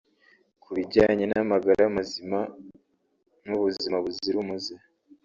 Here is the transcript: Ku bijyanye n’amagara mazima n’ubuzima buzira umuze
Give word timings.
Ku 0.61 0.69
bijyanye 0.75 1.25
n’amagara 1.31 1.83
mazima 1.95 2.39
n’ubuzima 3.45 3.95
buzira 4.03 4.37
umuze 4.43 4.73